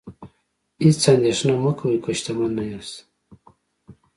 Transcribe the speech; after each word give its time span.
هیڅ 0.83 1.01
اندیښنه 1.13 1.53
مه 1.61 1.71
کوئ 1.77 1.97
که 2.03 2.11
شتمن 2.17 2.51
نه 2.57 2.63
یاست. 2.71 2.97